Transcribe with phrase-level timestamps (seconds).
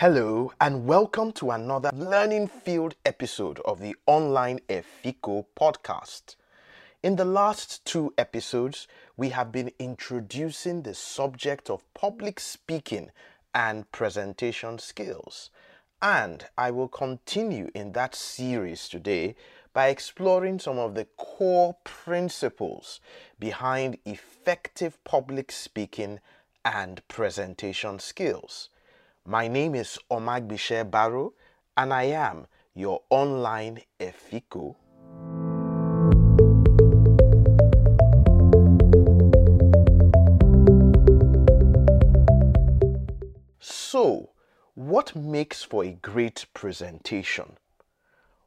[0.00, 6.36] Hello, and welcome to another Learning Field episode of the Online Efiko podcast.
[7.02, 8.86] In the last two episodes,
[9.16, 13.10] we have been introducing the subject of public speaking
[13.52, 15.50] and presentation skills.
[16.00, 19.34] And I will continue in that series today
[19.72, 23.00] by exploring some of the core principles
[23.40, 26.20] behind effective public speaking
[26.64, 28.68] and presentation skills.
[29.30, 31.34] My name is Omagbitse Barrow,
[31.76, 34.74] and I am your online Efiko.
[43.60, 44.30] So,
[44.72, 47.58] what makes for a great presentation?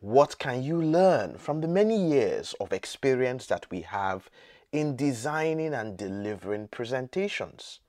[0.00, 4.28] What can you learn from the many years of experience that we have
[4.72, 7.80] in designing and delivering presentations?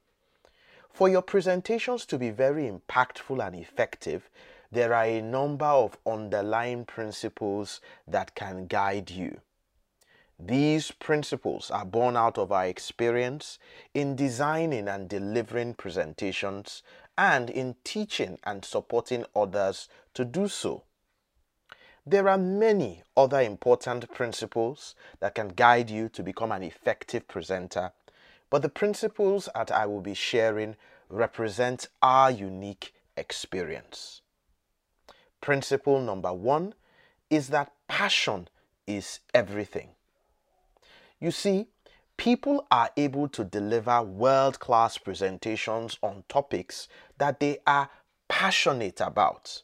[0.97, 4.31] For your presentations to be very impactful and effective,
[4.71, 9.41] there are a number of underlying principles that can guide you.
[10.39, 13.59] These principles are born out of our experience
[13.93, 16.81] in designing and delivering presentations
[17.15, 20.85] and in teaching and supporting others to do so.
[22.07, 27.91] There are many other important principles that can guide you to become an effective presenter
[28.49, 30.75] but the principles that I will be sharing
[31.09, 34.21] represent our unique experience.
[35.41, 36.73] Principle number one
[37.29, 38.47] is that passion
[38.85, 39.89] is everything.
[41.19, 41.67] You see,
[42.15, 46.87] people are able to deliver world class presentations on topics
[47.17, 47.89] that they are
[48.27, 49.63] passionate about.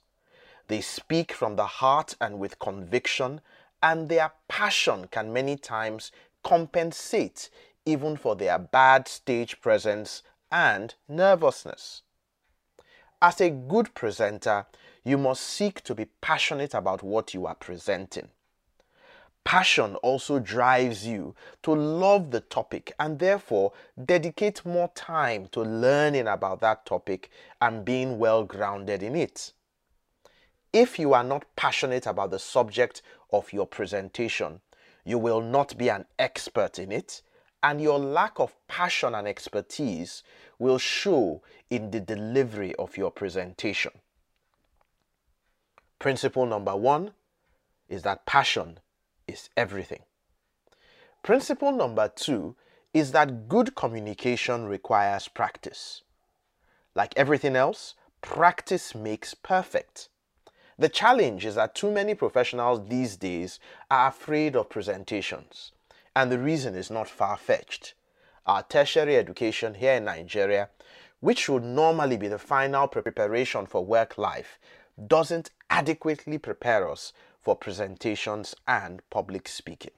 [0.68, 3.42] They speak from the heart and with conviction,
[3.82, 6.12] and their passion can many times
[6.44, 7.50] compensate
[7.86, 12.04] even for their bad stage presence and nervousness.
[13.22, 14.66] As a good presenter,
[15.04, 18.30] you must seek to be passionate about what you are presenting.
[19.44, 23.74] Passion also drives you to love the topic and therefore
[24.06, 27.30] dedicate more time to learning about that topic
[27.62, 29.52] and being well grounded in it.
[30.72, 33.02] If you are not passionate about the subject
[33.32, 34.62] of your presentation,
[35.04, 37.22] you will not be an expert in it
[37.64, 40.22] and your lack of passion and expertise
[40.60, 43.92] will show in the delivery of your presentation.
[45.98, 47.12] Principle number one
[47.88, 48.80] is that passion
[49.28, 50.02] is everything.
[51.24, 52.56] Principle number two
[52.94, 56.04] is that good communication requires practice.
[56.96, 60.10] Like everything else, practice makes perfect.
[60.78, 63.60] The challenge is that too many professionals these days
[63.90, 65.72] are afraid of presentations.
[66.16, 67.94] And the reason is not far fetched.
[68.46, 70.70] Our tertiary education here in Nigeria,
[71.22, 74.60] which should normally be the final preparation for work life,
[75.08, 79.92] doesn't adequately prepare us for presentations and public speaking.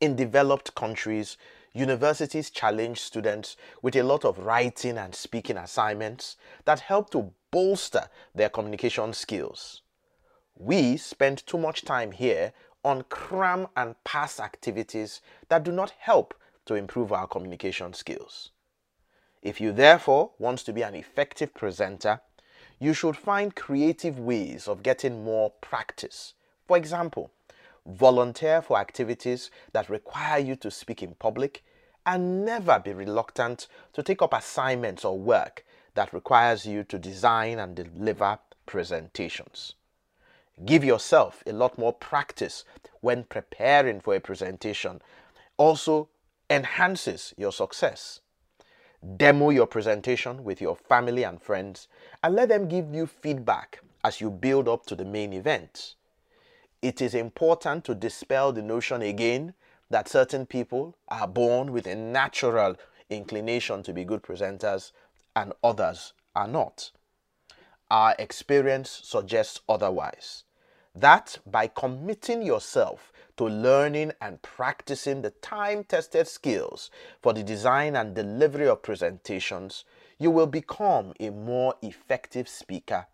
[0.00, 1.38] In developed countries,
[1.72, 8.08] universities challenge students with a lot of writing and speaking assignments that help to bolster
[8.34, 9.82] their communication skills.
[10.58, 12.52] We spend too much time here
[12.86, 16.32] on cram and pass activities that do not help
[16.64, 18.52] to improve our communication skills.
[19.42, 22.20] If you therefore want to be an effective presenter,
[22.78, 26.34] you should find creative ways of getting more practice.
[26.68, 27.32] For example,
[27.84, 31.64] volunteer for activities that require you to speak in public
[32.06, 35.64] and never be reluctant to take up assignments or work
[35.94, 39.74] that requires you to design and deliver presentations.
[40.64, 42.64] Give yourself a lot more practice
[43.02, 45.02] when preparing for a presentation.
[45.58, 46.08] Also
[46.48, 48.20] enhances your success.
[49.16, 51.88] Demo your presentation with your family and friends
[52.22, 55.94] and let them give you feedback as you build up to the main event.
[56.80, 59.52] It is important to dispel the notion again
[59.90, 62.76] that certain people are born with a natural
[63.10, 64.92] inclination to be good presenters
[65.36, 66.92] and others are not.
[67.90, 70.44] Our experience suggests otherwise
[70.96, 76.90] that by committing yourself to learning and practicing the time tested skills
[77.22, 79.84] for the design and delivery of presentations,
[80.18, 83.06] you will become a more effective speaker,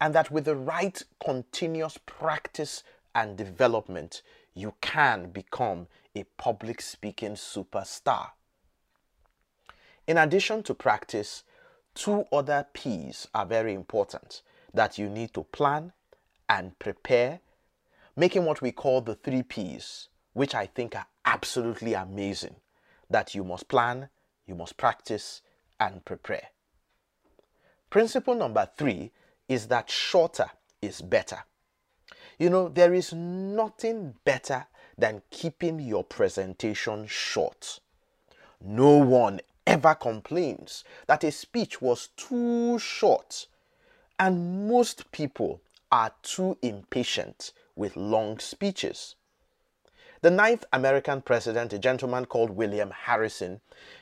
[0.00, 2.82] and that with the right continuous practice
[3.14, 4.22] and development,
[4.54, 8.28] you can become a public speaking superstar.
[10.06, 11.44] In addition to practice,
[11.94, 14.40] two other P's are very important
[14.72, 15.92] that you need to plan
[16.48, 17.40] and prepare,
[18.16, 22.56] making what we call the three P's, which I think are absolutely amazing.
[23.10, 24.08] That you must plan,
[24.46, 25.42] you must practice,
[25.80, 26.48] and prepare.
[27.90, 29.12] Principle number three
[29.48, 30.50] is that shorter
[30.82, 31.38] is better.
[32.38, 34.66] You know, there is nothing better
[34.96, 37.80] than keeping your presentation short.
[38.60, 43.46] No one ever complains that a speech was too short,
[44.18, 45.60] and most people
[45.90, 49.14] are too impatient with long speeches.
[50.20, 53.60] The ninth American president, a gentleman called William Harrison,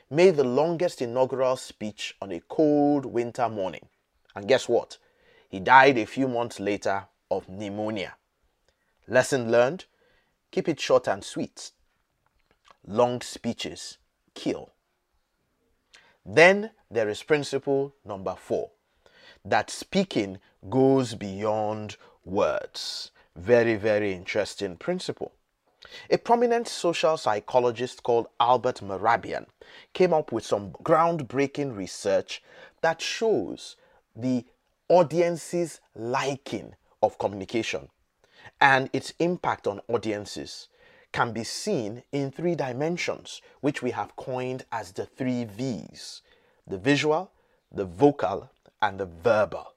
[0.09, 3.87] made the longest inaugural speech on a cold winter morning.
[4.35, 4.97] And guess what?
[5.47, 8.15] He died a few months later of pneumonia.
[9.07, 9.85] Lesson learned
[10.51, 11.71] keep it short and sweet.
[12.85, 13.97] Long speeches
[14.33, 14.71] kill.
[16.25, 18.71] Then there is principle number four
[19.49, 20.39] that speaking
[20.69, 23.11] goes beyond words.
[23.35, 25.31] Very, very interesting principle.
[26.09, 29.45] A prominent social psychologist called Albert Mehrabian
[29.93, 32.43] came up with some groundbreaking research
[32.81, 33.77] that shows
[34.15, 34.45] the
[34.89, 37.87] audience's liking of communication
[38.59, 40.67] and its impact on audiences
[41.11, 46.21] can be seen in three dimensions, which we have coined as the three V's
[46.67, 47.31] the visual,
[47.71, 48.49] the vocal,
[48.81, 49.73] and the verbal.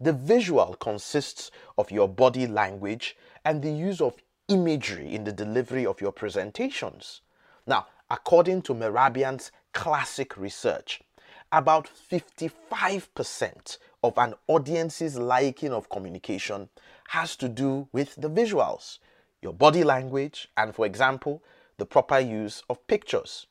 [0.00, 4.16] The visual consists of your body language and the use of
[4.48, 7.20] imagery in the delivery of your presentations.
[7.66, 11.02] Now, according to Mehrabian's classic research,
[11.50, 16.68] about 55% of an audience's liking of communication
[17.08, 18.98] has to do with the visuals,
[19.42, 21.42] your body language, and for example,
[21.78, 23.46] the proper use of pictures.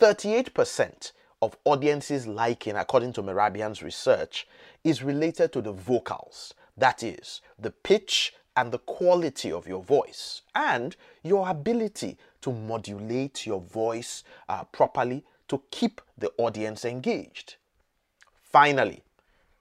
[0.00, 1.12] 38%
[1.44, 4.48] of audiences liking, according to Mehrabian's research,
[4.82, 10.40] is related to the vocals, that is, the pitch and the quality of your voice,
[10.54, 17.56] and your ability to modulate your voice uh, properly to keep the audience engaged.
[18.42, 19.02] Finally,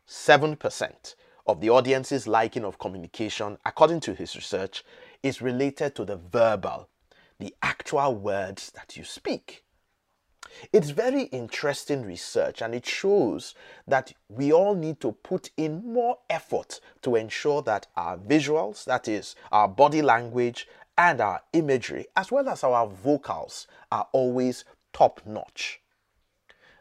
[0.07, 1.15] 7%
[1.47, 4.85] of the audience's liking of communication, according to his research,
[5.21, 6.87] is related to the verbal,
[7.39, 9.62] the actual words that you speak.
[10.71, 13.55] It's very interesting research and it shows
[13.87, 19.07] that we all need to put in more effort to ensure that our visuals, that
[19.07, 20.67] is, our body language
[20.97, 25.81] and our imagery, as well as our vocals, are always top notch.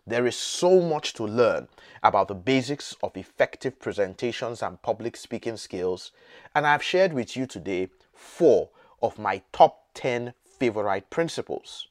[0.07, 1.69] There is so much to learn
[2.03, 6.11] about the basics of effective presentations and public speaking skills,
[6.55, 8.71] and I've shared with you today four
[9.01, 11.89] of my top 10 favorite principles.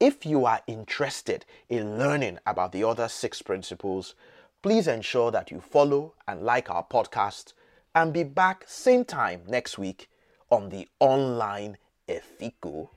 [0.00, 4.14] If you are interested in learning about the other six principles,
[4.62, 7.52] please ensure that you follow and like our podcast
[7.94, 10.08] and be back same time next week
[10.50, 11.76] on the online
[12.08, 12.88] Efiko